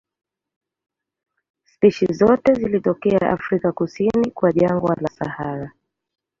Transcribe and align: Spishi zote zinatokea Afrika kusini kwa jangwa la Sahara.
Spishi 1.63 2.05
zote 2.13 2.53
zinatokea 2.53 3.21
Afrika 3.31 3.71
kusini 3.71 4.31
kwa 4.31 4.51
jangwa 4.53 4.95
la 4.95 5.07
Sahara. 5.09 5.71